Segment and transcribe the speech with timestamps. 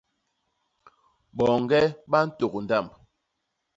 [1.37, 2.89] Boñge ba ntôk ndamb.